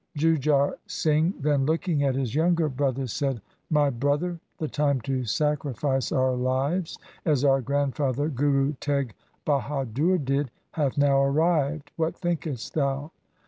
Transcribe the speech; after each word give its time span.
Jujhar 0.17 0.79
Singh 0.87 1.31
then 1.39 1.67
looking 1.67 2.01
at 2.03 2.15
his 2.15 2.33
younger 2.33 2.67
brother 2.69 3.05
said,' 3.05 3.39
My 3.69 3.91
brother, 3.91 4.39
the 4.57 4.67
time 4.67 4.99
to 5.01 5.25
sacrifice 5.25 6.11
our 6.11 6.33
lives, 6.33 6.97
as 7.23 7.45
our 7.45 7.61
grandfather 7.61 8.27
Guru 8.27 8.73
Teg 8.79 9.13
Bahadur 9.45 10.17
did, 10.25 10.49
hath 10.71 10.97
now 10.97 11.21
arrived. 11.21 11.91
What 11.97 12.17
thinkest 12.17 12.73
thou 12.73 13.11